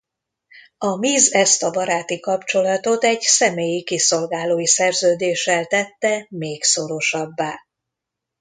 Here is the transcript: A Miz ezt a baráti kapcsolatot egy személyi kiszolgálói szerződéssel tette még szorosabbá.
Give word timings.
A 0.77 0.95
Miz 0.95 1.33
ezt 1.33 1.63
a 1.63 1.69
baráti 1.71 2.19
kapcsolatot 2.19 3.03
egy 3.03 3.21
személyi 3.21 3.83
kiszolgálói 3.83 4.67
szerződéssel 4.67 5.65
tette 5.65 6.25
még 6.29 6.63
szorosabbá. 6.63 7.55